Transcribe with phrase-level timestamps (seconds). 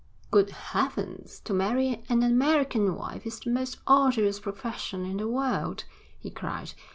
[0.31, 5.83] 'Good heavens, to marry an American wife is the most arduous profession in the world,'
[6.19, 6.73] he cried.